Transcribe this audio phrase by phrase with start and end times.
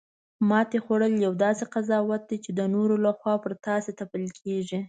[0.49, 4.79] ماتې خوړل یو داسې قضاوت دی چې د نورو لخوا پر تاسې تپل کیږي